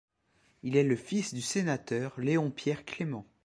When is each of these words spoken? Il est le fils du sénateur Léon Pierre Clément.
Il 0.63 0.77
est 0.77 0.83
le 0.83 0.95
fils 0.95 1.31
du 1.31 1.43
sénateur 1.43 2.13
Léon 2.19 2.49
Pierre 2.49 2.85
Clément. 2.85 3.27